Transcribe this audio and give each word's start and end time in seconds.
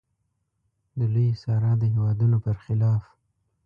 د 0.97 0.99
لویې 1.13 1.39
صحرا 1.41 1.73
د 1.81 1.83
هېوادونو 1.93 2.37
پر 2.45 2.55
خلاف. 2.65 3.03